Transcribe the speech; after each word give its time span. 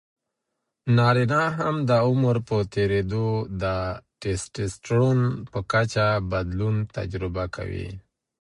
نارینه 0.97 1.43
هم 1.59 1.75
د 1.89 1.91
عمر 2.07 2.35
په 2.47 2.57
تېریدو 2.75 3.27
د 3.61 3.63
ټیسټسټرون 4.21 5.19
په 5.51 5.59
کچه 5.71 6.07
بدلون 6.31 6.75
تجربه 6.95 7.43
کوي. 7.55 7.89